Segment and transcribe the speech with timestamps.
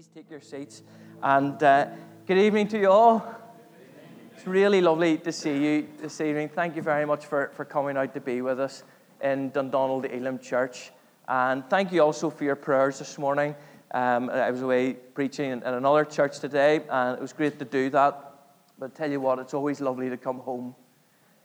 [0.00, 0.82] Please take your seats.
[1.22, 1.88] And uh,
[2.26, 3.22] good evening to you all.
[4.34, 6.48] It's really lovely to see you this evening.
[6.48, 8.82] Thank you very much for, for coming out to be with us
[9.22, 10.90] in Dundonald Elim Church.
[11.28, 13.54] And thank you also for your prayers this morning.
[13.90, 17.66] Um, I was away preaching in, in another church today, and it was great to
[17.66, 18.36] do that.
[18.78, 20.74] But I tell you what, it's always lovely to come home.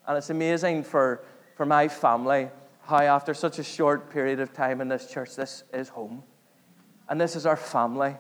[0.07, 1.25] And it's amazing for,
[1.57, 2.47] for my family
[2.83, 6.23] how, after such a short period of time in this church, this is home.
[7.09, 8.15] And this is our family.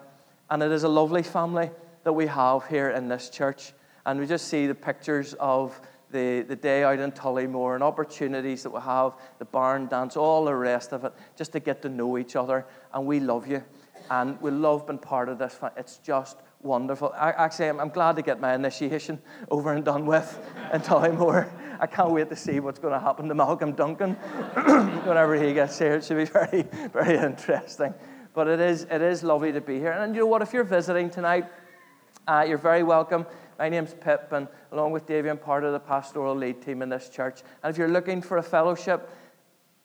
[0.49, 1.69] And it is a lovely family
[2.03, 3.73] that we have here in this church.
[4.05, 5.79] And we just see the pictures of
[6.11, 10.45] the, the day out in Tollymore and opportunities that we have, the barn dance, all
[10.45, 12.65] the rest of it, just to get to know each other.
[12.93, 13.63] And we love you.
[14.11, 15.59] And we love being part of this.
[15.75, 17.11] It's just wonderful.
[17.17, 20.39] I, actually, I'm, I'm glad to get my initiation over and done with
[20.71, 21.49] in Tollymore.
[21.79, 24.13] I can't wait to see what's going to happen to Malcolm Duncan
[25.05, 25.95] whenever he gets here.
[25.95, 26.61] It should be very,
[26.93, 27.93] very interesting.
[28.35, 29.93] But it is, it is lovely to be here.
[29.93, 30.41] And you know what?
[30.41, 31.45] If you're visiting tonight,
[32.27, 33.25] uh, you're very welcome.
[33.57, 36.89] My name's Pip, and along with Davey, I'm part of the pastoral lead team in
[36.89, 37.43] this church.
[37.63, 39.09] And if you're looking for a fellowship,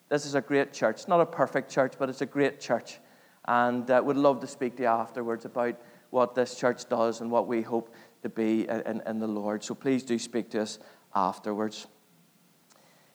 [0.09, 0.97] this is a great church.
[0.97, 2.99] It's not a perfect church, but it's a great church.
[3.47, 5.81] And uh, would love to speak to you afterwards about
[6.11, 9.63] what this church does and what we hope to be in, in the Lord.
[9.63, 10.81] So please do speak to us
[11.15, 11.87] afterwards.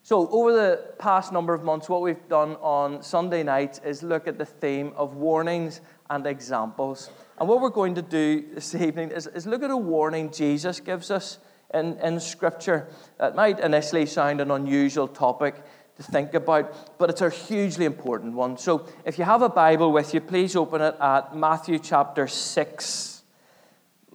[0.06, 4.28] So, over the past number of months, what we've done on Sunday nights is look
[4.28, 5.82] at the theme of warnings
[6.12, 7.10] and examples.
[7.40, 10.80] And what we're going to do this evening is, is look at a warning Jesus
[10.80, 11.40] gives us
[11.74, 12.88] in, in Scripture.
[13.18, 15.56] That might initially sound an unusual topic
[15.96, 18.60] to think about, but it's a hugely important one.
[18.60, 23.24] So, if you have a Bible with you, please open it at Matthew chapter 6.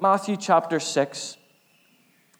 [0.01, 1.37] Matthew chapter 6.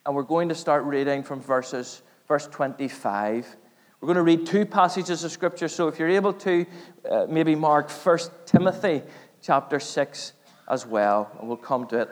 [0.07, 3.57] And we're going to start reading from verses verse 25.
[4.01, 6.65] We're going to read two passages of Scripture, so if you're able to,
[7.11, 9.03] uh, maybe mark 1 Timothy
[9.43, 10.33] chapter 6
[10.69, 12.09] as well, and we'll come to it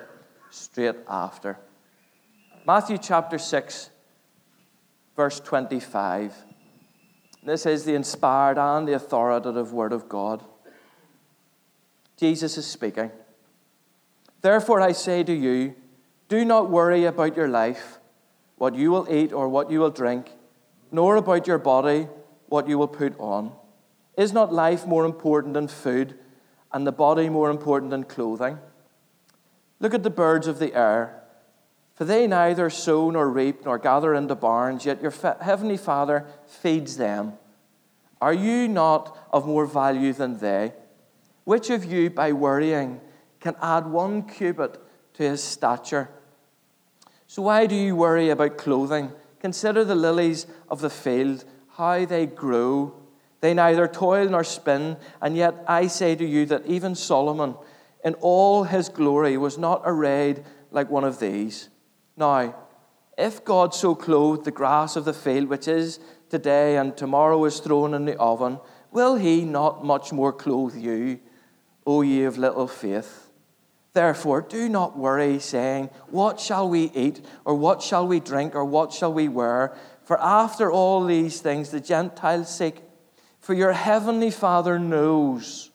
[0.50, 1.56] straight after.
[2.66, 3.90] Matthew chapter 6,
[5.14, 6.34] verse 25.
[7.44, 10.44] This is the inspired and the authoritative Word of God.
[12.16, 13.12] Jesus is speaking.
[14.42, 15.76] Therefore, I say to you,
[16.28, 17.97] do not worry about your life
[18.58, 20.32] what you will eat or what you will drink,
[20.92, 22.08] nor about your body,
[22.46, 23.52] what you will put on.
[24.16, 26.18] Is not life more important than food,
[26.72, 28.58] and the body more important than clothing?
[29.80, 31.22] Look at the birds of the air,
[31.94, 36.96] for they neither sow nor reap nor gather into barns, yet your heavenly Father feeds
[36.96, 37.34] them.
[38.20, 40.72] Are you not of more value than they?
[41.44, 43.00] Which of you, by worrying,
[43.40, 44.82] can add one cubit
[45.14, 46.10] to his stature?
[47.30, 49.12] So why do you worry about clothing?
[49.40, 51.44] Consider the lilies of the field,
[51.76, 52.94] how they grow.
[53.42, 57.54] They neither toil nor spin, and yet I say to you that even Solomon,
[58.02, 61.68] in all his glory, was not arrayed like one of these.
[62.16, 62.54] Now,
[63.18, 66.00] if God so clothed the grass of the field, which is
[66.30, 68.58] today and tomorrow is thrown in the oven,
[68.90, 71.20] will he not much more clothe you,
[71.86, 73.27] O ye of little faith?
[73.94, 78.64] Therefore, do not worry, saying, What shall we eat, or what shall we drink, or
[78.64, 79.74] what shall we wear?
[80.04, 82.82] For after all these things the Gentiles seek.
[83.40, 85.70] For your heavenly Father knows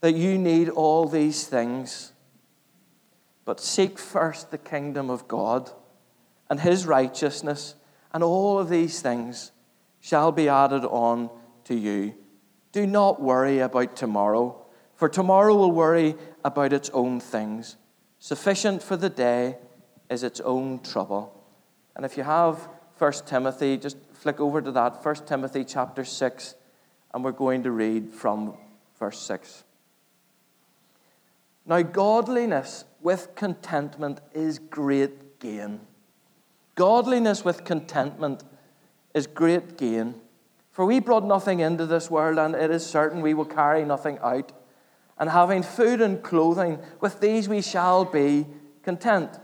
[0.00, 2.12] that you need all these things.
[3.44, 5.70] But seek first the kingdom of God
[6.48, 7.74] and his righteousness,
[8.12, 9.52] and all of these things
[10.00, 11.30] shall be added on
[11.64, 12.14] to you.
[12.72, 14.60] Do not worry about tomorrow
[15.00, 16.14] for tomorrow will worry
[16.44, 17.76] about its own things.
[18.18, 19.56] Sufficient for the day
[20.10, 21.32] is its own trouble.
[21.96, 22.68] And if you have
[22.98, 26.54] 1 Timothy, just flick over to that, 1 Timothy chapter 6,
[27.14, 28.54] and we're going to read from
[28.98, 29.64] verse 6.
[31.66, 35.80] Now, godliness with contentment is great gain.
[36.74, 38.44] Godliness with contentment
[39.14, 40.14] is great gain.
[40.72, 44.18] For we brought nothing into this world, and it is certain we will carry nothing
[44.22, 44.52] out
[45.20, 48.46] and having food and clothing, with these we shall be
[48.82, 49.38] content.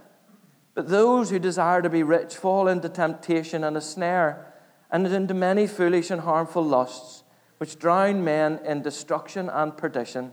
[0.75, 4.55] But those who desire to be rich fall into temptation and a snare,
[4.91, 7.25] and into many foolish and harmful lusts,
[7.59, 10.33] which drown men in destruction and perdition.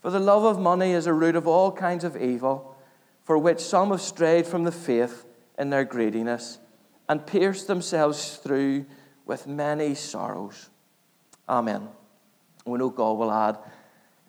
[0.00, 2.76] For the love of money is a root of all kinds of evil,
[3.22, 5.24] for which some have strayed from the faith
[5.56, 6.58] in their greediness,
[7.08, 8.86] and pierced themselves through
[9.24, 10.68] with many sorrows.
[11.48, 11.88] Amen.
[12.66, 13.58] We know God will add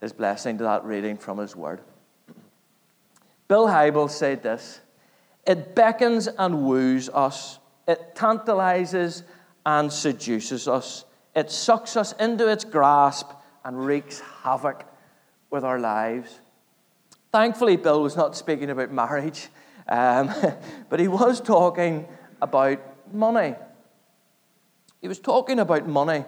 [0.06, 1.82] his blessing to that reading from his word.
[3.48, 4.82] Bill Hybels said this
[5.48, 7.58] It beckons and woos us,
[7.88, 9.24] it tantalizes
[9.66, 11.06] and seduces us,
[11.36, 13.32] it sucks us into its grasp
[13.64, 14.86] and wreaks havoc
[15.50, 16.40] with our lives.
[17.32, 19.48] Thankfully, Bill was not speaking about marriage,
[19.90, 20.32] um,
[20.90, 22.08] but he was talking
[22.44, 22.80] about
[23.12, 23.56] money.
[25.02, 26.26] He was talking about money.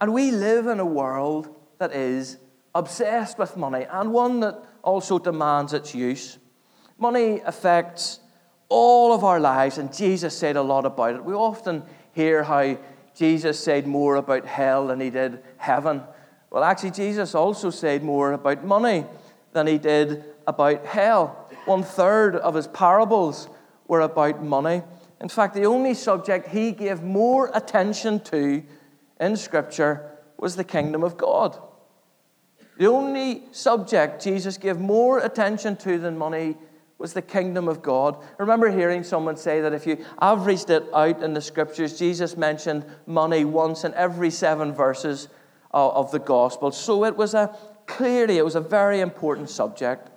[0.00, 2.38] And we live in a world that is
[2.78, 6.38] obsessed with money and one that also demands its use.
[6.98, 8.20] Money affects
[8.68, 11.24] all of our lives, and Jesus said a lot about it.
[11.24, 11.82] We often
[12.12, 12.76] hear how
[13.14, 16.02] Jesus said more about hell than he did heaven.
[16.50, 19.04] Well, actually, Jesus also said more about money
[19.52, 21.48] than he did about hell.
[21.64, 23.48] One third of his parables
[23.86, 24.82] were about money.
[25.20, 28.62] In fact, the only subject he gave more attention to
[29.20, 31.58] in Scripture was the kingdom of God.
[32.78, 36.56] The only subject Jesus gave more attention to than money
[36.98, 38.16] was the kingdom of God.
[38.22, 42.36] I remember hearing someone say that if you averaged it out in the scriptures, Jesus
[42.36, 45.28] mentioned money once in every seven verses
[45.74, 46.70] uh, of the gospel.
[46.72, 47.54] So it was a
[47.86, 50.10] clearly it was a very important subject.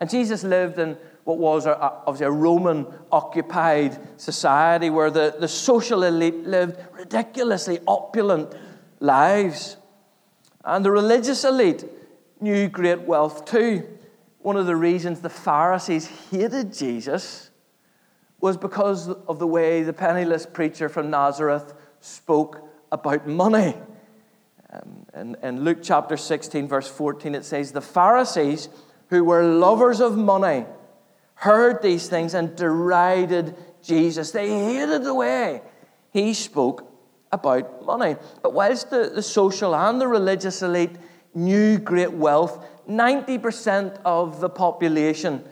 [0.00, 5.48] And Jesus lived in what was a, obviously a Roman occupied society where the, the
[5.48, 8.52] social elite lived ridiculously opulent
[9.00, 9.76] lives.
[10.68, 11.86] And the religious elite
[12.40, 13.88] knew great wealth too.
[14.40, 17.50] One of the reasons the Pharisees hated Jesus
[18.38, 23.76] was because of the way the penniless preacher from Nazareth spoke about money.
[24.70, 28.68] Um, in, in Luke chapter 16, verse 14, it says, The Pharisees,
[29.08, 30.66] who were lovers of money,
[31.34, 34.32] heard these things and derided Jesus.
[34.32, 35.62] They hated the way
[36.12, 36.87] he spoke
[37.32, 38.16] about money.
[38.42, 40.96] But whilst the, the social and the religious elite
[41.34, 45.44] knew great wealth, 90% of the population,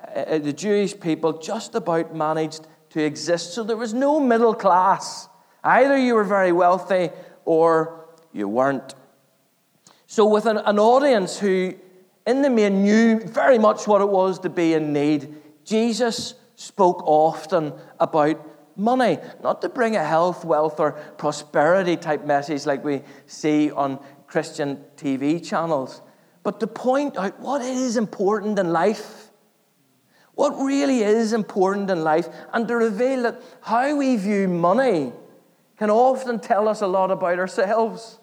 [0.00, 3.54] uh, uh, the Jewish people, just about managed to exist.
[3.54, 5.28] So there was no middle class.
[5.64, 7.10] Either you were very wealthy
[7.44, 8.94] or you weren't.
[10.06, 11.74] So, with an, an audience who,
[12.26, 15.34] in the main, knew very much what it was to be in need,
[15.64, 18.42] Jesus spoke often about
[18.78, 23.98] money, not to bring a health, wealth, or prosperity type message like we see on
[24.26, 26.00] Christian TV channels,
[26.42, 29.24] but to point out what is important in life.
[30.34, 35.12] What really is important in life, and to reveal that how we view money
[35.76, 38.20] can often tell us a lot about ourselves.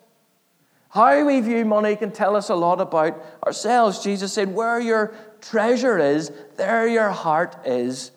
[0.90, 4.02] How we view money can tell us a lot about ourselves.
[4.02, 8.12] Jesus said, Where your treasure is, there your heart is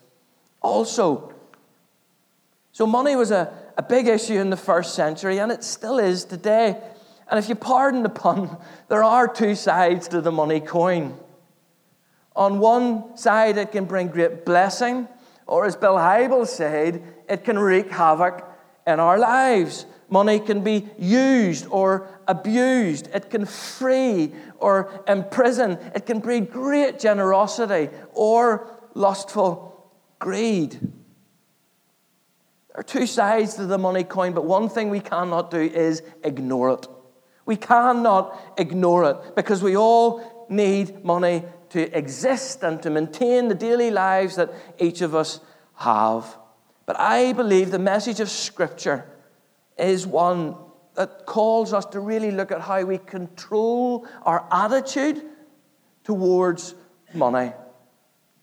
[0.62, 1.32] also.
[2.78, 6.24] So, money was a, a big issue in the first century, and it still is
[6.24, 6.80] today.
[7.28, 8.56] And if you pardon the pun,
[8.88, 11.18] there are two sides to the money coin.
[12.36, 15.08] On one side, it can bring great blessing,
[15.48, 18.48] or as Bill Hybels said, it can wreak havoc
[18.86, 19.84] in our lives.
[20.08, 23.08] Money can be used or abused.
[23.12, 25.80] It can free or imprison.
[25.96, 29.90] It can breed great generosity or lustful
[30.20, 30.78] greed.
[32.78, 36.00] There are two sides to the money coin, but one thing we cannot do is
[36.22, 36.86] ignore it.
[37.44, 43.56] We cannot ignore it because we all need money to exist and to maintain the
[43.56, 45.40] daily lives that each of us
[45.74, 46.38] have.
[46.86, 49.04] But I believe the message of Scripture
[49.76, 50.54] is one
[50.94, 55.20] that calls us to really look at how we control our attitude
[56.04, 56.76] towards
[57.12, 57.50] money.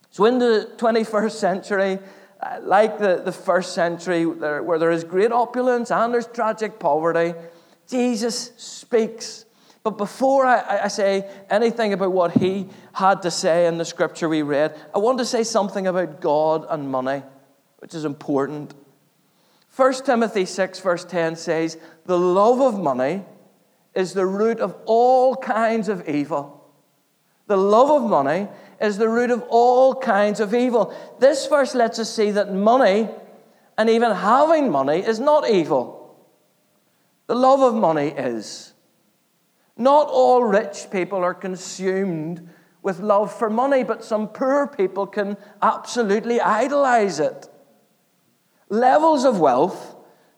[0.10, 2.00] So, in the 21st century,
[2.62, 7.34] like the, the first century, where there is great opulence and there's tragic poverty,
[7.88, 9.46] Jesus speaks.
[9.84, 14.28] But before I, I, say anything about what he had to say in the scripture
[14.28, 17.22] we read, I want to say something about God and money,
[17.78, 18.74] which is important.
[19.76, 23.24] 1 Timothy 6, verse 10 says, The love of money
[23.94, 26.66] is the root of all kinds of evil.
[27.48, 28.48] The love of money
[28.80, 30.96] is the root of all kinds of evil.
[31.20, 33.10] This verse lets us see that money,
[33.78, 36.18] and even having money, is not evil.
[37.28, 38.74] The love of money is.
[39.78, 42.50] Not all rich people are consumed
[42.82, 47.50] with love for money, but some poor people can absolutely idolize it.
[48.70, 49.95] Levels of wealth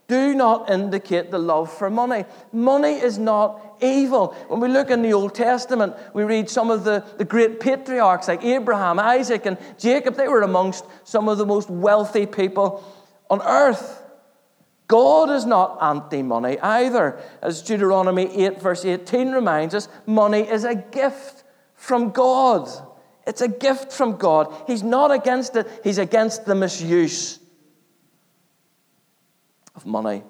[0.07, 2.23] do not indicate the love for money.
[2.53, 4.27] Money is not evil.
[4.47, 8.29] When we look in the Old Testament, we read some of the, the great patriarchs
[8.29, 10.15] like Abraham, Isaac, and Jacob.
[10.15, 12.83] They were amongst some of the most wealthy people
[13.29, 14.01] on earth.
[14.87, 17.19] God is not anti money either.
[17.41, 21.43] As Deuteronomy 8, verse 18 reminds us, money is a gift
[21.75, 22.69] from God.
[23.25, 24.55] It's a gift from God.
[24.67, 27.39] He's not against it, He's against the misuse
[29.77, 30.23] of money.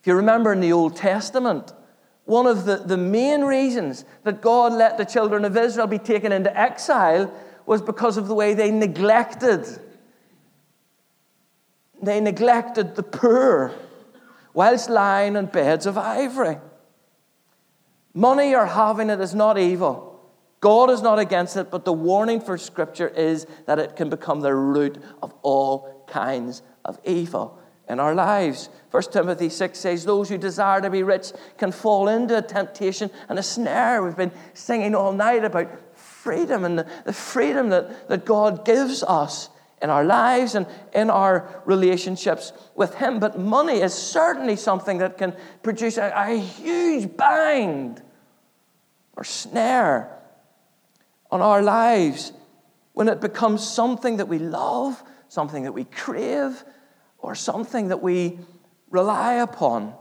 [0.00, 1.72] If you remember in the Old Testament,
[2.24, 6.32] one of the, the main reasons that God let the children of Israel be taken
[6.32, 7.32] into exile
[7.66, 9.66] was because of the way they neglected.
[12.02, 13.74] They neglected the poor
[14.54, 16.58] whilst lying on beds of ivory.
[18.14, 20.06] Money or having it is not evil.
[20.60, 24.40] God is not against it, but the warning for Scripture is that it can become
[24.40, 27.57] the root of all kinds of evil
[27.88, 28.68] in our lives.
[28.90, 33.10] 1 Timothy 6 says, Those who desire to be rich can fall into a temptation
[33.28, 34.02] and a snare.
[34.02, 35.68] We've been singing all night about
[35.98, 41.10] freedom and the, the freedom that, that God gives us in our lives and in
[41.10, 43.20] our relationships with Him.
[43.20, 48.02] But money is certainly something that can produce a, a huge bind
[49.16, 50.10] or snare
[51.30, 52.32] on our lives
[52.92, 56.64] when it becomes something that we love, something that we crave,
[57.18, 58.38] or something that we
[58.90, 59.94] rely upon.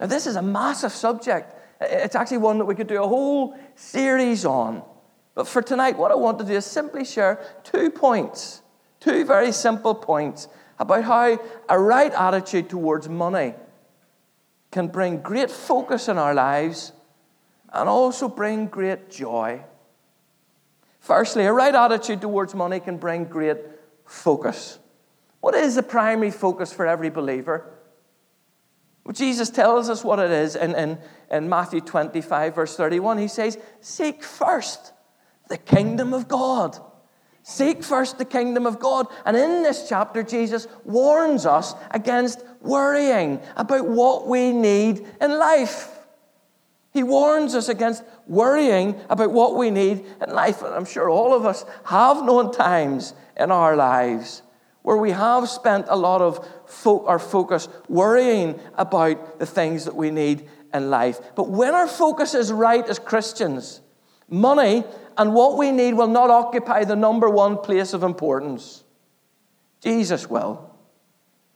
[0.00, 1.54] Now, this is a massive subject.
[1.80, 4.82] It's actually one that we could do a whole series on.
[5.34, 8.62] But for tonight, what I want to do is simply share two points,
[9.00, 13.54] two very simple points about how a right attitude towards money
[14.70, 16.92] can bring great focus in our lives
[17.72, 19.62] and also bring great joy.
[21.00, 23.58] Firstly, a right attitude towards money can bring great
[24.04, 24.78] focus.
[25.42, 27.68] What is the primary focus for every believer?
[29.02, 30.98] Well, Jesus tells us what it is in, in,
[31.32, 33.18] in Matthew 25, verse 31.
[33.18, 34.92] He says, Seek first
[35.48, 36.78] the kingdom of God.
[37.42, 39.08] Seek first the kingdom of God.
[39.26, 45.88] And in this chapter, Jesus warns us against worrying about what we need in life.
[46.92, 50.62] He warns us against worrying about what we need in life.
[50.62, 54.42] And I'm sure all of us have known times in our lives
[54.82, 59.94] where we have spent a lot of fo- our focus worrying about the things that
[59.94, 61.20] we need in life.
[61.34, 63.80] But when our focus is right as Christians,
[64.28, 64.84] money
[65.16, 68.82] and what we need will not occupy the number one place of importance.
[69.80, 70.70] Jesus will.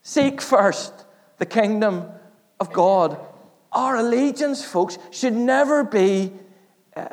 [0.02, 0.92] Seek first
[1.38, 2.06] the kingdom
[2.60, 3.18] of God.
[3.72, 6.32] Our allegiance, folks, should never be
[6.94, 7.08] uh,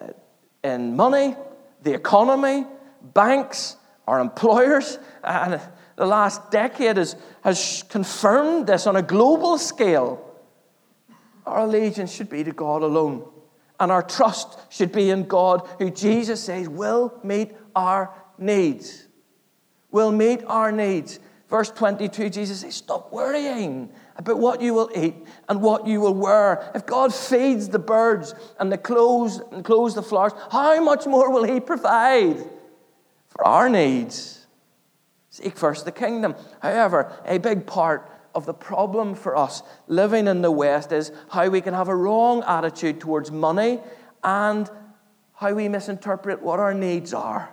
[0.63, 1.36] in money,
[1.82, 2.65] the economy,
[3.01, 3.77] banks,
[4.08, 4.98] our employers.
[5.24, 5.62] And
[5.96, 10.30] the last decade has, has confirmed this on a global scale.
[11.46, 13.28] Our allegiance should be to God alone.
[13.80, 19.08] And our trust should be in God, who Jesus says will meet our needs.
[19.92, 21.20] Will meet our needs.
[21.50, 25.16] Verse 22, Jesus says, Stop worrying about what you will eat
[25.50, 26.72] and what you will wear.
[26.74, 31.32] If God feeds the birds and the clothes and clothes the flowers, how much more
[31.32, 32.38] will He provide
[33.30, 34.33] for our needs?
[35.34, 36.36] Seek first the kingdom.
[36.62, 41.50] However, a big part of the problem for us living in the West is how
[41.50, 43.80] we can have a wrong attitude towards money
[44.24, 44.70] and
[45.34, 47.50] how we misinterpret what our needs are.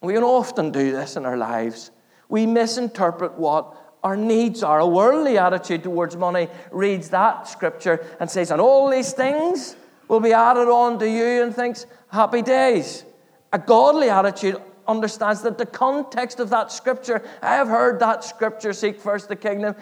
[0.00, 1.90] We can often do this in our lives.
[2.30, 4.78] We misinterpret what our needs are.
[4.78, 9.76] A worldly attitude towards money reads that scripture and says, and all these things
[10.08, 13.04] will be added on to you and thinks, happy days.
[13.52, 18.72] A godly attitude understands that the context of that scripture, I have heard that scripture,
[18.72, 19.74] seek first the kingdom,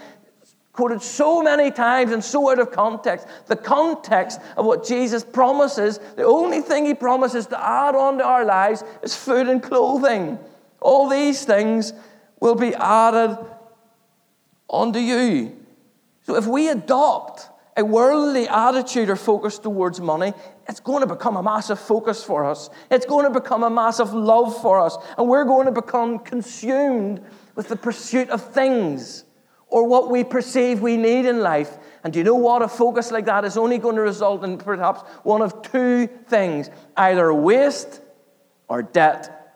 [0.72, 3.26] quoted so many times and so out of context.
[3.46, 8.24] The context of what Jesus promises, the only thing he promises to add on to
[8.24, 10.38] our lives is food and clothing.
[10.80, 11.92] All these things
[12.40, 13.36] will be added
[14.68, 15.56] onto you.
[16.22, 20.32] So if we adopt a worldly attitude or focus towards money,
[20.70, 22.70] it's going to become a massive focus for us.
[22.92, 24.96] It's going to become a massive love for us.
[25.18, 27.24] And we're going to become consumed
[27.56, 29.24] with the pursuit of things
[29.66, 31.76] or what we perceive we need in life.
[32.04, 32.62] And do you know what?
[32.62, 36.70] A focus like that is only going to result in perhaps one of two things
[36.96, 38.00] either waste
[38.68, 39.52] or debt.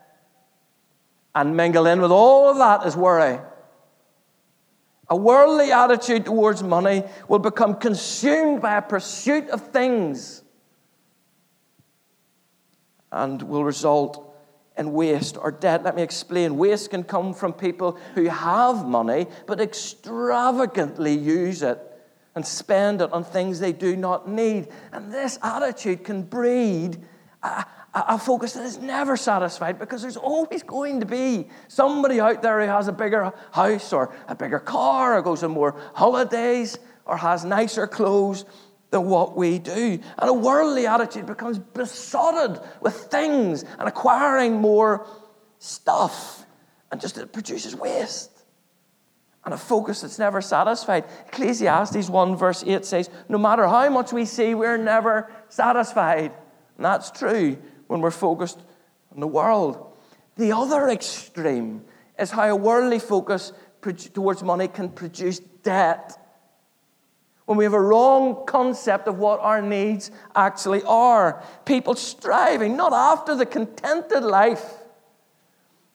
[1.32, 3.38] And mingle in with all of that is worry.
[5.08, 10.40] A worldly attitude towards money will become consumed by a pursuit of things
[13.14, 14.34] and will result
[14.76, 15.84] in waste or debt.
[15.84, 16.58] Let me explain.
[16.58, 21.78] Waste can come from people who have money but extravagantly use it
[22.34, 24.68] and spend it on things they do not need.
[24.92, 26.98] And this attitude can breed
[27.42, 32.42] a, a focus that is never satisfied because there's always going to be somebody out
[32.42, 36.78] there who has a bigger house or a bigger car or goes on more holidays
[37.04, 38.44] or has nicer clothes
[38.90, 39.98] than what we do.
[40.18, 45.06] And a worldly attitude becomes besotted with things and acquiring more
[45.58, 46.44] stuff
[46.90, 48.30] and just it produces waste.
[49.44, 51.04] and a focus that's never satisfied.
[51.26, 56.32] Ecclesiastes 1, verse 8 says, No matter how much we see, we're never satisfied.
[56.76, 58.60] And that's true when we're focused
[59.12, 59.92] on the world.
[60.36, 61.84] The other extreme
[62.18, 63.52] is how a worldly focus
[64.14, 66.16] towards money can produce debt.
[67.46, 72.92] When we have a wrong concept of what our needs actually are, people striving not
[72.92, 74.64] after the contented life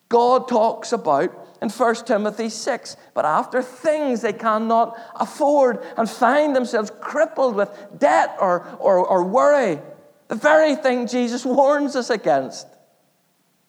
[0.09, 6.55] God talks about in 1 Timothy 6, but after things they cannot afford and find
[6.55, 9.79] themselves crippled with debt or, or, or worry.
[10.27, 12.67] The very thing Jesus warns us against.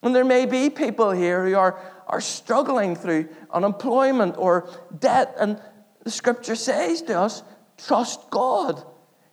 [0.03, 5.61] And there may be people here who are, are struggling through unemployment or debt, and
[6.05, 7.43] the scripture says to us
[7.87, 8.85] trust God,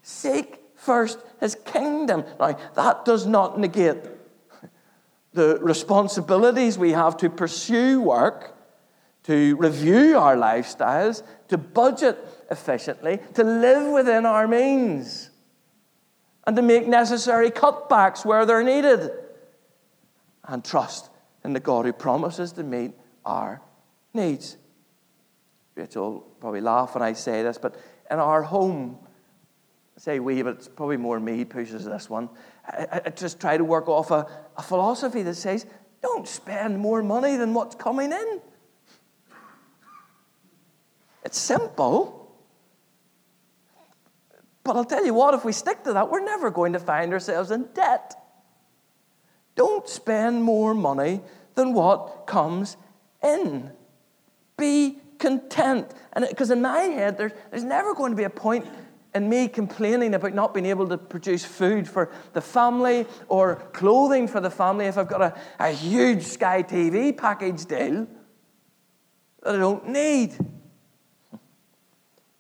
[0.02, 2.24] seek first his kingdom.
[2.40, 3.98] Now, that does not negate
[5.34, 8.56] the responsibilities we have to pursue work,
[9.24, 12.18] to review our lifestyles, to budget
[12.50, 15.30] efficiently, to live within our means,
[16.46, 19.12] and to make necessary cutbacks where they're needed,
[20.46, 21.10] and trust
[21.44, 22.94] in the God who promises to meet
[23.26, 23.62] our
[24.14, 24.58] needs.
[25.76, 27.76] Rachel will probably laugh when I say this, but
[28.10, 28.98] in our home,
[29.98, 32.30] say we, but it's probably more me pushes this one.
[32.66, 35.66] I, I just try to work off a, a philosophy that says,
[36.02, 38.42] don't spend more money than what's coming in.
[41.24, 42.32] It's simple.
[44.64, 47.14] But I'll tell you what, if we stick to that, we're never going to find
[47.14, 48.16] ourselves in debt.
[49.56, 51.22] Don't spend more money
[51.56, 52.78] than what comes
[53.24, 53.72] in.
[54.58, 55.92] Be content.
[56.14, 58.66] And because in my head, there's, there's never going to be a point
[59.14, 64.28] in me complaining about not being able to produce food for the family or clothing
[64.28, 68.08] for the family if I've got a, a huge Sky TV package deal
[69.44, 70.38] that I don't need.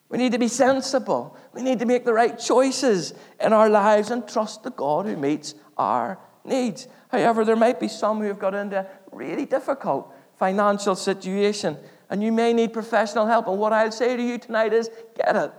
[0.09, 1.35] We need to be sensible.
[1.53, 5.17] We need to make the right choices in our lives and trust the God who
[5.17, 6.87] meets our needs.
[7.09, 11.77] However, there might be some who have got into a really difficult financial situation
[12.09, 13.47] and you may need professional help.
[13.47, 15.51] And what I'll say to you tonight is get it.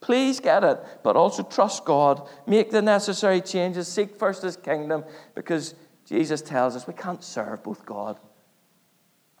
[0.00, 2.26] Please get it, but also trust God.
[2.46, 3.86] Make the necessary changes.
[3.86, 5.74] Seek first His kingdom because
[6.06, 8.18] Jesus tells us we can't serve both God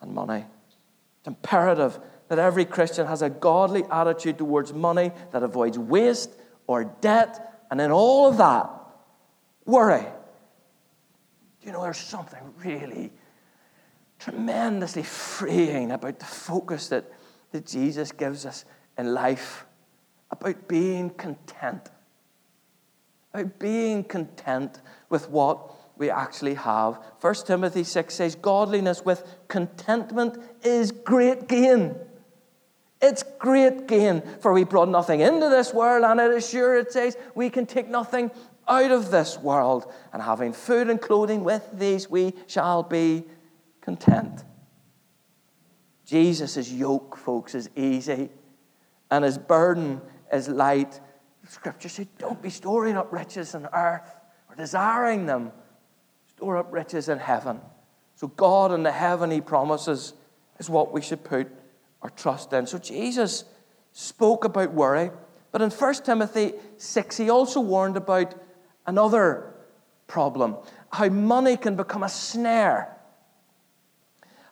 [0.00, 0.44] and money.
[1.18, 6.30] It's imperative that every Christian has a godly attitude towards money that avoids waste
[6.66, 8.70] or debt, and in all of that,
[9.64, 10.06] worry.
[11.62, 13.12] You know, there's something really
[14.20, 17.10] tremendously freeing about the focus that,
[17.52, 18.64] that Jesus gives us
[18.96, 19.66] in life,
[20.30, 21.88] about being content,
[23.32, 26.98] about being content with what we actually have.
[27.20, 31.96] 1 Timothy 6 says, Godliness with contentment is great gain.
[33.02, 36.92] It's great gain, for we brought nothing into this world, and it is sure, it
[36.92, 38.30] says, we can take nothing
[38.68, 39.90] out of this world.
[40.12, 43.24] And having food and clothing with these, we shall be
[43.96, 44.44] content.
[46.06, 48.28] Jesus' yoke, folks, is easy,
[49.10, 50.00] and his burden
[50.32, 51.00] is light.
[51.48, 54.14] Scripture says, Don't be storing up riches on earth
[54.48, 55.50] or desiring them.
[56.36, 57.60] Store up riches in heaven.
[58.14, 60.14] So, God in the heaven, he promises,
[60.60, 61.48] is what we should put
[62.02, 62.66] our trust in.
[62.66, 63.44] So, Jesus
[63.92, 65.10] spoke about worry,
[65.50, 68.34] but in 1 Timothy 6, he also warned about
[68.86, 69.52] another
[70.06, 70.56] problem
[70.92, 72.96] how money can become a snare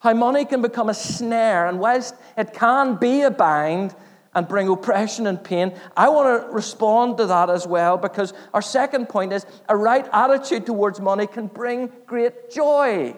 [0.00, 3.94] how money can become a snare, and whilst it can be a bind
[4.34, 8.62] and bring oppression and pain, I want to respond to that as well because our
[8.62, 13.16] second point is a right attitude towards money can bring great joy.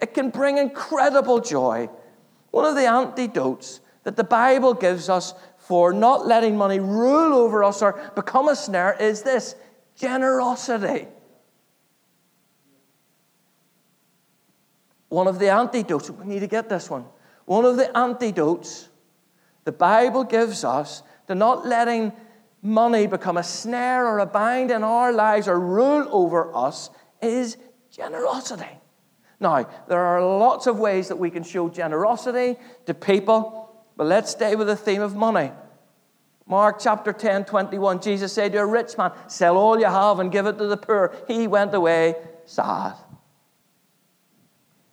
[0.00, 1.90] It can bring incredible joy.
[2.50, 7.64] One of the antidotes that the Bible gives us for not letting money rule over
[7.64, 9.54] us or become a snare is this
[9.96, 11.08] generosity.
[15.14, 17.04] One of the antidotes, we need to get this one.
[17.44, 18.88] One of the antidotes
[19.62, 22.12] the Bible gives us to not letting
[22.62, 26.90] money become a snare or a bind in our lives or rule over us
[27.22, 27.56] is
[27.92, 28.76] generosity.
[29.38, 34.32] Now, there are lots of ways that we can show generosity to people, but let's
[34.32, 35.52] stay with the theme of money.
[36.44, 40.32] Mark chapter 10, 21, Jesus said to a rich man, Sell all you have and
[40.32, 41.14] give it to the poor.
[41.28, 42.94] He went away sad.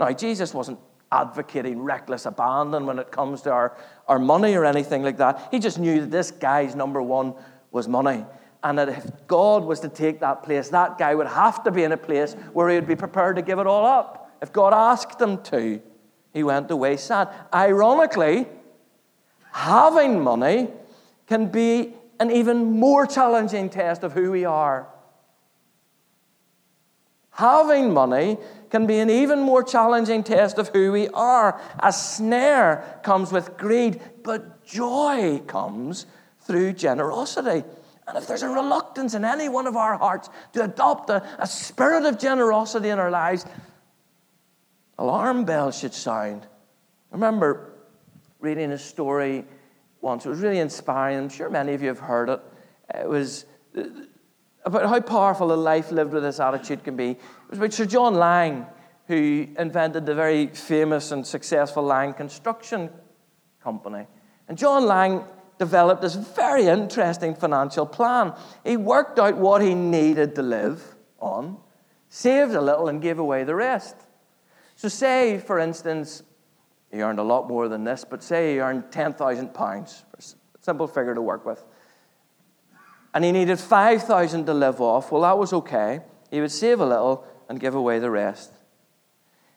[0.02, 0.80] Now, Jesus wasn't
[1.12, 5.50] advocating reckless abandon when it comes to our, our money or anything like that.
[5.52, 7.36] He just knew that this guy's number one
[7.70, 8.26] was money.
[8.64, 11.84] And that if God was to take that place, that guy would have to be
[11.84, 14.74] in a place where he would be prepared to give it all up if God
[14.74, 15.80] asked him to.
[16.34, 17.30] he went away sad.
[17.54, 18.48] Ironically,
[19.52, 20.70] having money
[21.28, 24.88] can be an even more challenging test of who we are.
[27.32, 28.40] Having money
[28.72, 31.62] can be an even more challenging test of who we are.
[31.80, 36.06] A snare comes with greed, but joy comes
[36.40, 37.64] through generosity.
[38.08, 41.46] And if there's a reluctance in any one of our hearts to adopt a, a
[41.46, 43.46] spirit of generosity in our lives,
[44.98, 46.48] alarm bells should sound.
[47.12, 47.74] I remember
[48.40, 49.46] reading a story
[50.00, 50.26] once.
[50.26, 51.18] It was really inspiring.
[51.18, 52.40] I'm sure many of you have heard it.
[52.96, 53.46] It was
[54.66, 57.12] about how powerful a life lived with this attitude can be.
[57.12, 57.20] It
[57.50, 58.66] was about Sir John Laing
[59.12, 62.90] who invented the very famous and successful Laing Construction
[63.62, 64.08] Company.
[64.48, 65.24] And John Laing
[65.58, 68.34] developed this very interesting financial plan.
[68.64, 70.82] He worked out what he needed to live
[71.20, 71.58] on,
[72.08, 73.96] saved a little, and gave away the rest.
[74.78, 76.24] So, say, for instance,
[76.90, 81.14] he earned a lot more than this, but say he earned £10,000, a simple figure
[81.14, 81.64] to work with.
[83.14, 85.12] And he needed 5,000 to live off.
[85.12, 86.02] Well, that was okay.
[86.30, 88.52] He would save a little and give away the rest.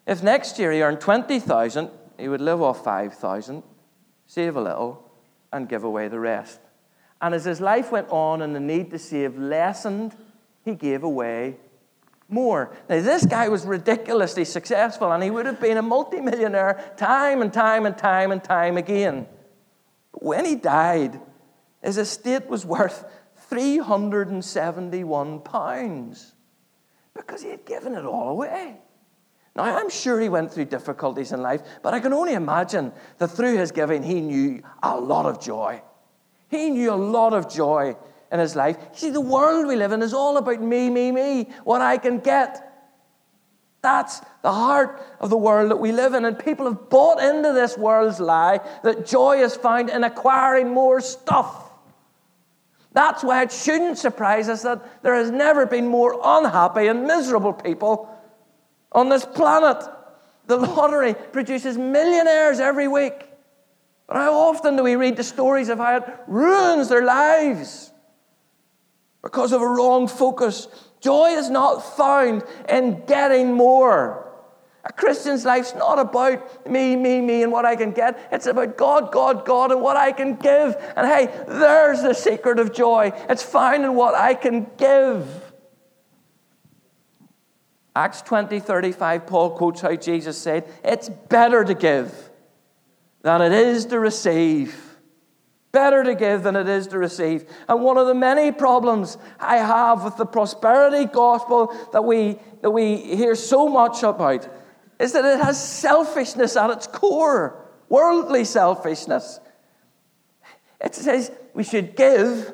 [0.07, 3.63] If next year he earned 20,000, he would live off 5,000,
[4.27, 5.11] save a little,
[5.53, 6.61] and give away the rest.
[7.23, 10.15] And as his life went on and the need to save lessened,
[10.65, 11.57] he gave away
[12.29, 12.75] more.
[12.89, 17.53] Now, this guy was ridiculously successful, and he would have been a multimillionaire time and
[17.53, 19.27] time and time and time again.
[20.13, 21.21] But when he died,
[21.83, 23.05] his estate was worth
[23.49, 26.33] 371 pounds
[27.15, 28.77] because he had given it all away.
[29.57, 33.29] Now, I'm sure he went through difficulties in life, but I can only imagine that
[33.29, 35.81] through his giving, he knew a lot of joy.
[36.49, 37.97] He knew a lot of joy
[38.33, 38.77] in his life.
[38.79, 41.99] You see, the world we live in is all about me, me, me, what I
[41.99, 42.73] can get.
[43.81, 46.25] That's the heart of the world that we live in.
[46.25, 51.01] And people have bought into this world's lie that joy is found in acquiring more
[51.01, 51.64] stuff.
[52.95, 57.53] That's why it shouldn't surprise us that there has never been more unhappy and miserable
[57.53, 58.09] people
[58.93, 59.85] on this planet.
[60.47, 63.29] The lottery produces millionaires every week.
[64.07, 67.91] But how often do we read the stories of how it ruins their lives?
[69.25, 70.69] because of a wrong focus.
[71.01, 74.24] Joy is not found in getting more.
[74.87, 78.29] A Christian's life's not about me, me, me, and what I can get.
[78.31, 80.77] It's about God, God, God, and what I can give.
[80.95, 83.13] And hey, there's the secret of joy.
[83.31, 85.27] It's found in what I can give.
[87.97, 92.13] Acts 20 35, Paul quotes how Jesus said, It's better to give
[93.23, 94.99] than it is to receive.
[95.73, 97.51] Better to give than it is to receive.
[97.69, 102.71] And one of the many problems I have with the prosperity gospel that we, that
[102.71, 104.47] we hear so much about
[104.99, 109.41] is that it has selfishness at its core, worldly selfishness.
[110.81, 112.53] It says we should give,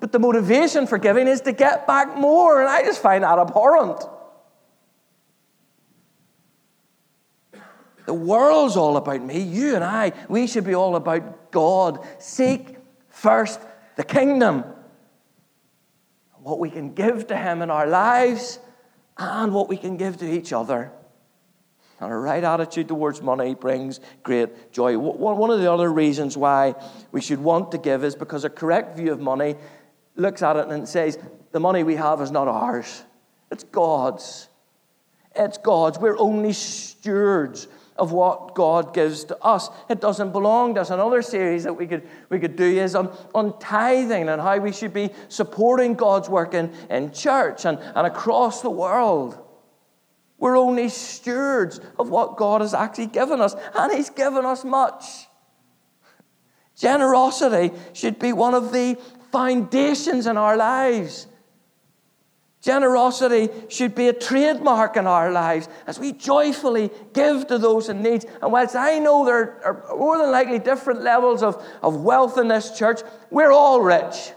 [0.00, 3.38] but the motivation for giving is to get back more, and I just find that
[3.38, 4.02] abhorrent.
[8.06, 9.40] The world's all about me.
[9.40, 12.06] You and I, we should be all about God.
[12.18, 12.76] Seek
[13.08, 13.60] first
[13.96, 14.64] the kingdom.
[16.34, 18.60] What we can give to Him in our lives
[19.18, 20.92] and what we can give to each other.
[22.00, 24.98] And a right attitude towards money brings great joy.
[24.98, 26.74] One of the other reasons why
[27.10, 29.56] we should want to give is because a correct view of money
[30.14, 31.18] looks at it and says,
[31.52, 33.02] the money we have is not ours,
[33.50, 34.48] it's God's.
[35.38, 35.98] It's God's.
[35.98, 39.68] We're only stewards of what God gives to us.
[39.88, 40.90] It doesn't belong to us.
[40.90, 44.72] Another series that we could, we could do is on, on tithing and how we
[44.72, 49.38] should be supporting God's work in, in church and, and across the world.
[50.38, 55.28] We're only stewards of what God has actually given us, and He's given us much.
[56.76, 58.98] Generosity should be one of the
[59.32, 61.26] foundations in our lives.
[62.60, 68.02] Generosity should be a trademark in our lives as we joyfully give to those in
[68.02, 68.24] need.
[68.42, 72.48] And whilst I know there are more than likely different levels of, of wealth in
[72.48, 74.32] this church, we're all rich.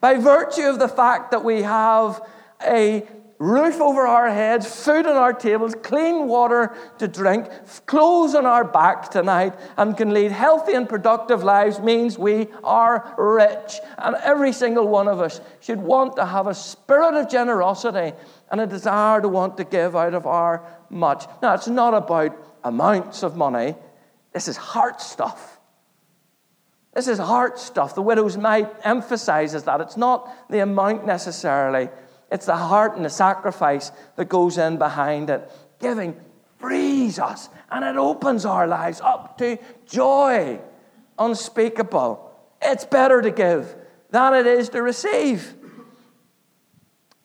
[0.00, 2.22] By virtue of the fact that we have
[2.64, 3.06] a
[3.38, 7.48] roof over our heads, food on our tables, clean water to drink,
[7.86, 13.14] clothes on our back tonight, and can lead healthy and productive lives means we are
[13.18, 13.78] rich.
[13.98, 18.16] And every single one of us should want to have a spirit of generosity
[18.50, 21.26] and a desire to want to give out of our much.
[21.42, 23.74] Now, it's not about amounts of money,
[24.32, 25.58] this is heart stuff.
[26.92, 27.94] This is heart stuff.
[27.94, 29.82] The widow's mite emphasizes that.
[29.82, 31.90] It's not the amount necessarily.
[32.30, 35.50] It's the heart and the sacrifice that goes in behind it.
[35.78, 36.16] Giving
[36.58, 40.58] frees us and it opens our lives up to joy
[41.18, 42.22] unspeakable.
[42.60, 43.74] It's better to give
[44.10, 45.54] than it is to receive.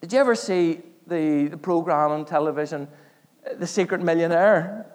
[0.00, 2.88] Did you ever see the, the program on television,
[3.56, 4.86] The Secret Millionaire?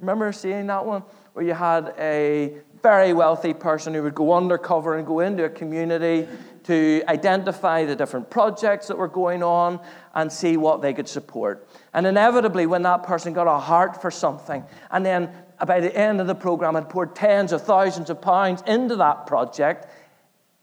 [0.00, 1.02] Remember seeing that one?
[1.32, 5.48] Where you had a very wealthy person who would go undercover and go into a
[5.48, 6.28] community
[6.64, 9.80] to identify the different projects that were going on
[10.14, 11.68] and see what they could support.
[11.92, 15.30] And inevitably, when that person got a heart for something, and then
[15.66, 19.26] by the end of the program had poured tens of thousands of pounds into that
[19.26, 19.86] project,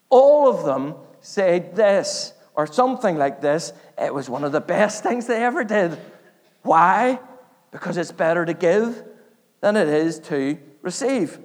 [0.09, 5.03] all of them said this or something like this it was one of the best
[5.03, 5.97] things they ever did.
[6.63, 7.19] Why?
[7.71, 9.03] Because it's better to give
[9.61, 11.39] than it is to receive.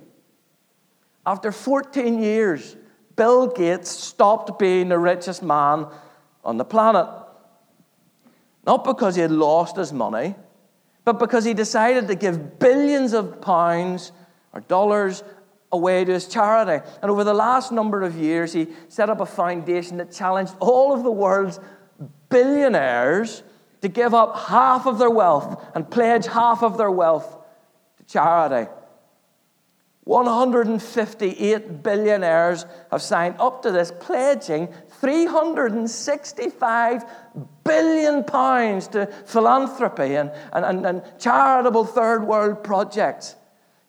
[1.27, 2.77] After 14 years,
[3.17, 5.87] Bill Gates stopped being the richest man
[6.45, 7.09] on the planet.
[8.67, 10.35] Not because he had lost his money,
[11.05, 14.13] but because he decided to give billions of pounds
[14.53, 15.23] or dollars
[15.73, 16.85] away to his charity.
[17.03, 20.93] And over the last number of years, he set up a foundation that challenged all
[20.93, 21.61] of the world's
[22.29, 23.43] billionaires
[23.83, 27.37] to give up half of their wealth and pledge half of their wealth
[27.99, 28.71] to charity.
[30.07, 34.69] 158 billionaires have signed up to this, pledging
[35.01, 37.05] 365
[37.65, 43.35] billion pounds to philanthropy and, and, and, and charitable third world projects.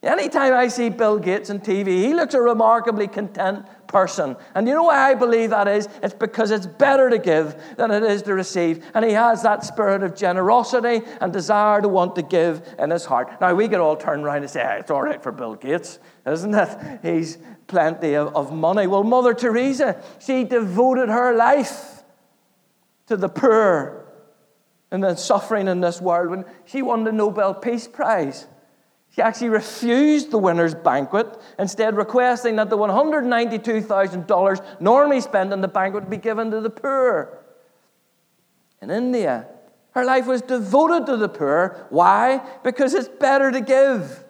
[0.01, 4.36] Anytime I see Bill Gates on TV, he looks remarkably content person.
[4.56, 5.88] And you know why I believe that is?
[6.04, 8.86] It's because it's better to give than it is to receive.
[8.93, 13.06] And he has that spirit of generosity and desire to want to give in his
[13.06, 13.39] heart.
[13.41, 16.00] Now, we get all turn around and say, hey, it's all right for Bill Gates,
[16.26, 17.00] isn't it?
[17.02, 18.88] He's plenty of, of money.
[18.88, 22.04] Well, Mother Teresa, she devoted her life
[23.08, 24.06] to the poor
[24.91, 28.47] and the suffering in this world when she won the Nobel Peace Prize.
[29.17, 35.67] He actually refused the winner's banquet, instead, requesting that the $192,000 normally spent on the
[35.67, 37.39] banquet be given to the poor.
[38.80, 39.47] In India,
[39.95, 41.88] her life was devoted to the poor.
[41.89, 42.47] Why?
[42.63, 44.23] Because it's better to give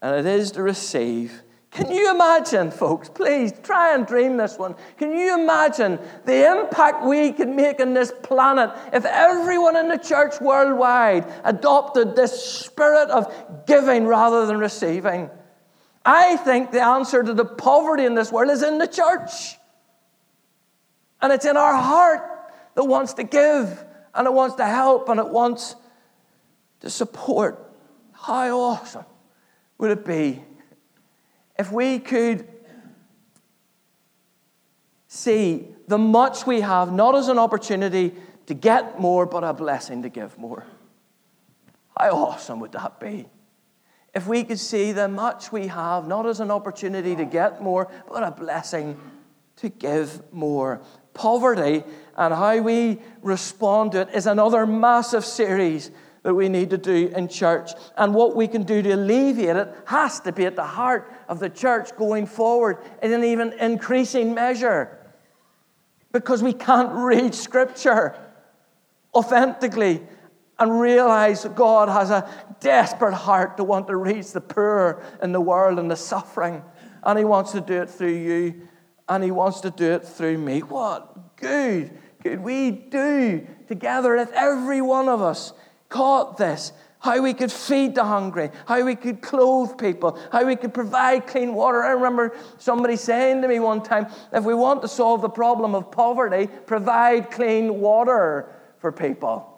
[0.00, 1.42] than it is to receive.
[1.70, 3.08] Can you imagine, folks?
[3.08, 4.74] Please try and dream this one.
[4.96, 9.98] Can you imagine the impact we could make on this planet if everyone in the
[9.98, 15.28] church worldwide adopted this spirit of giving rather than receiving?
[16.04, 19.58] I think the answer to the poverty in this world is in the church.
[21.20, 22.22] And it's in our heart
[22.74, 25.74] that wants to give, and it wants to help, and it wants
[26.80, 27.70] to support.
[28.12, 29.04] How awesome
[29.78, 30.42] would it be
[31.58, 32.46] if we could
[35.08, 38.14] see the much we have not as an opportunity
[38.46, 40.64] to get more, but a blessing to give more.
[41.98, 43.26] How awesome would that be?
[44.14, 47.90] If we could see the much we have not as an opportunity to get more,
[48.08, 48.98] but a blessing
[49.56, 50.82] to give more.
[51.14, 51.84] Poverty
[52.16, 55.90] and how we respond to it is another massive series
[56.26, 57.70] that we need to do in church.
[57.96, 61.38] And what we can do to alleviate it has to be at the heart of
[61.38, 64.98] the church going forward in an even increasing measure.
[66.10, 68.16] Because we can't read Scripture
[69.14, 70.02] authentically
[70.58, 75.30] and realize that God has a desperate heart to want to reach the poor in
[75.30, 76.60] the world and the suffering.
[77.04, 78.68] And He wants to do it through you,
[79.08, 80.58] and He wants to do it through me.
[80.58, 85.52] What good could we do together if every one of us
[85.88, 86.72] caught this.
[86.98, 91.26] How we could feed the hungry, how we could clothe people, how we could provide
[91.26, 91.84] clean water.
[91.84, 95.74] I remember somebody saying to me one time if we want to solve the problem
[95.74, 99.52] of poverty, provide clean water for people.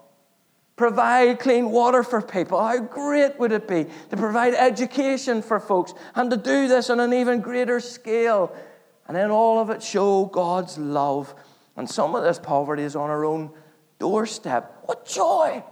[0.77, 2.63] Provide clean water for people.
[2.63, 7.01] How great would it be to provide education for folks and to do this on
[7.01, 8.55] an even greater scale?
[9.07, 11.35] And then all of it show God's love.
[11.77, 13.51] And some of this poverty is on our own
[13.99, 14.83] doorstep.
[14.85, 15.65] What joy!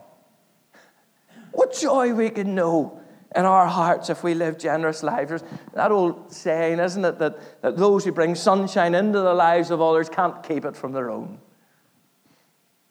[1.57, 3.01] What joy we can know
[3.35, 5.31] in our hearts if we live generous lives.
[5.31, 9.71] There's that old saying, isn't it, that, that those who bring sunshine into the lives
[9.71, 11.39] of others can't keep it from their own.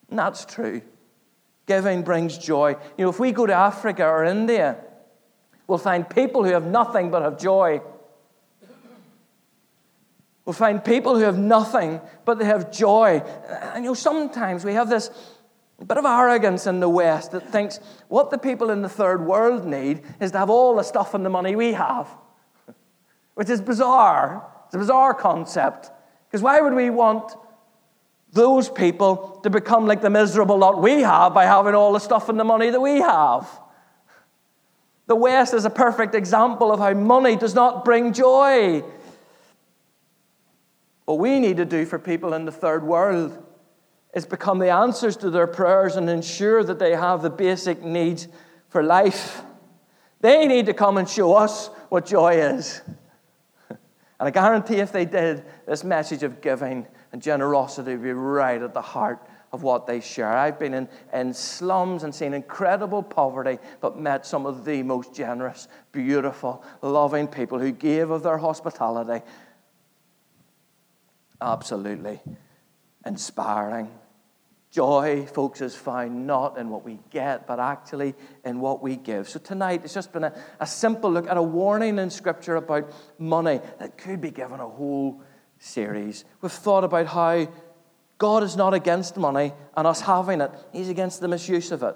[0.10, 0.82] And that's true.
[1.68, 2.76] Giving brings joy.
[2.98, 4.78] You know, if we go to Africa or India,
[5.68, 7.82] we'll find people who have nothing but have joy.
[10.44, 13.24] We'll find people who have nothing, but they have joy.
[13.74, 15.12] And you know, sometimes we have this
[15.80, 19.26] a bit of arrogance in the West that thinks what the people in the third
[19.26, 22.08] world need is to have all the stuff and the money we have,
[23.34, 24.46] which is bizarre.
[24.66, 25.92] It's a bizarre concept.
[26.28, 27.34] Because why would we want
[28.32, 32.30] those people to become like the miserable lot we have by having all the stuff
[32.30, 33.48] and the money that we have?
[35.08, 38.82] The West is a perfect example of how money does not bring joy.
[41.04, 43.45] What we need to do for people in the third world
[44.16, 48.28] is become the answers to their prayers and ensure that they have the basic needs
[48.70, 49.44] for life.
[50.22, 52.82] They need to come and show us what joy is.
[54.18, 58.62] And I guarantee if they did, this message of giving and generosity would be right
[58.62, 59.20] at the heart
[59.52, 60.32] of what they share.
[60.32, 65.14] I've been in, in slums and seen incredible poverty, but met some of the most
[65.14, 69.22] generous, beautiful, loving people who gave of their hospitality.
[71.42, 72.22] Absolutely
[73.06, 73.90] inspiring.
[74.76, 79.30] Joy, folks, is found not in what we get, but actually in what we give.
[79.30, 82.92] So tonight, it's just been a, a simple look at a warning in Scripture about
[83.18, 85.22] money that could be given a whole
[85.60, 86.26] series.
[86.42, 87.48] We've thought about how
[88.18, 91.96] God is not against money and us having it, He's against the misuse of it.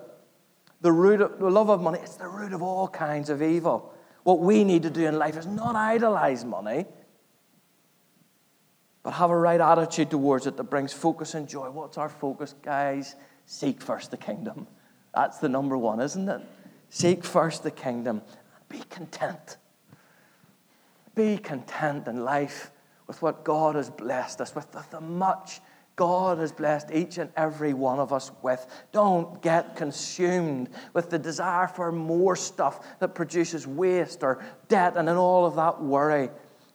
[0.80, 3.94] The root of the love of money, it's the root of all kinds of evil.
[4.24, 6.86] What we need to do in life is not idolize money,
[9.04, 11.70] but have a right attitude towards it that brings focus and joy.
[11.70, 13.16] What's our focus, guys?
[13.46, 14.68] Seek first the kingdom.
[15.14, 16.42] That's the number one, isn't it?
[16.90, 18.22] Seek first the kingdom.
[18.68, 19.58] Be content.
[21.16, 22.72] Be content in life
[23.08, 25.62] with what God has blessed us with, the much
[25.96, 28.66] God has blessed each and every one of us with.
[28.94, 35.10] Don't get consumed with the desire for more stuff that produces waste or debt and
[35.10, 36.30] all of that worry.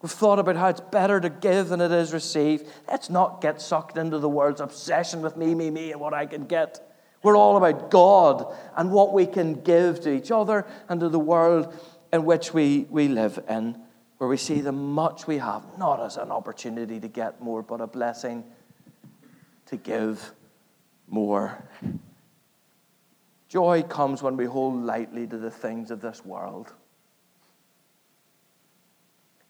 [0.05, 2.71] We've thought about how it's better to give than it is receive.
[2.87, 6.27] Let's not get sucked into the world's obsession with me, me, me, and what I
[6.27, 6.79] can get.
[7.23, 11.19] We're all about God and what we can give to each other and to the
[11.19, 11.75] world
[12.13, 13.81] in which we, we live in,
[14.19, 17.81] where we see the much we have, not as an opportunity to get more, but
[17.81, 18.45] a blessing
[19.65, 20.35] to give
[21.09, 21.67] more.
[23.49, 26.75] Joy comes when we hold lightly to the things of this world.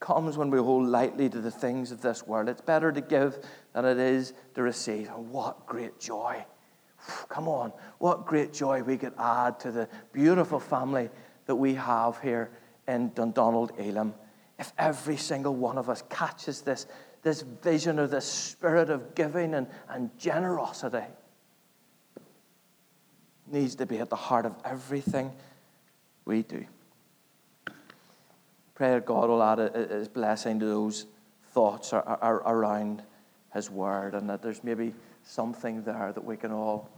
[0.04, 2.50] Comes when we hold lightly to the things of this world.
[2.50, 3.38] It's better to give
[3.72, 5.08] than it is to receive.
[5.08, 6.44] And what great joy!
[7.30, 11.08] Come on, what great joy we could add to the beautiful family
[11.46, 12.50] that we have here
[12.86, 14.12] in Dundonald Elim
[14.58, 16.86] if every single one of us catches this
[17.22, 21.06] this vision of this spirit of giving and, and generosity
[23.50, 25.32] needs to be at the heart of everything
[26.26, 26.66] we do.
[28.74, 29.58] Pray that God will add
[29.90, 31.06] His blessing to those
[31.52, 33.02] thoughts around
[33.52, 36.88] His Word and that there's maybe something there that we can all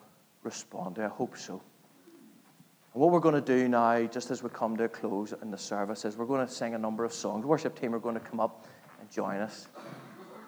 [0.42, 1.04] respond to.
[1.04, 1.60] I hope so.
[2.94, 5.50] And what we're going to do now, just as we come to a close in
[5.50, 7.42] the service, is we're going to sing a number of songs.
[7.42, 8.66] The worship team are going to come up
[9.00, 9.68] and join us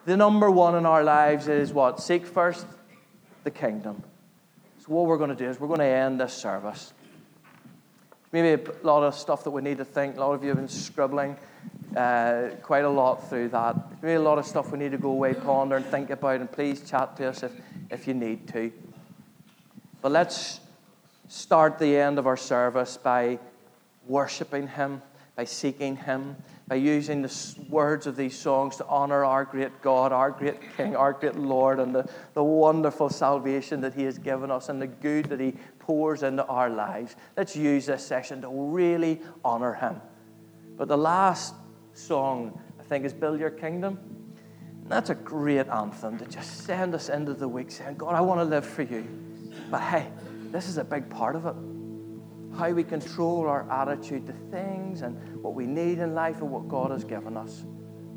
[0.09, 2.01] the number one in our lives is what?
[2.01, 2.67] Seek first
[3.45, 4.03] the kingdom.
[4.79, 6.95] So, what we're going to do is we're going to end this service.
[8.31, 10.17] Maybe a lot of stuff that we need to think.
[10.17, 11.37] A lot of you have been scribbling
[11.97, 14.03] uh, quite a lot through that.
[14.03, 16.41] Maybe a lot of stuff we need to go away, ponder, and think about.
[16.41, 17.53] And please chat to us if,
[17.91, 18.71] if you need to.
[20.03, 20.61] But let's
[21.29, 23.39] start the end of our service by
[24.07, 25.01] worshiping Him,
[25.35, 26.37] by seeking Him,
[26.69, 30.95] by using the words of these songs to honor our great God, our great King,
[30.95, 34.87] our great Lord, and the, the wonderful salvation that He has given us and the
[34.87, 37.17] good that He pours into our lives.
[37.39, 40.03] Let's use this session to really honor Him.
[40.77, 41.55] But the last
[41.95, 43.99] song, I think, is Build Your Kingdom.
[44.83, 48.21] And that's a great anthem to just send us into the week saying, God, I
[48.21, 49.09] want to live for you.
[49.71, 50.07] But hey,
[50.51, 51.55] this is a big part of it
[52.59, 56.69] how we control our attitude to things and what we need in life and what
[56.69, 57.65] God has given us.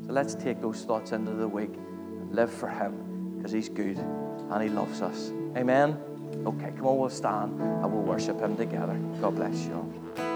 [0.04, 3.98] So let's take those thoughts into the week and live for Him because He's good
[3.98, 5.30] and He loves us.
[5.56, 5.96] Amen.
[6.44, 8.94] Okay, come on, we'll stand and we'll worship Him together.
[9.20, 10.31] God bless you all.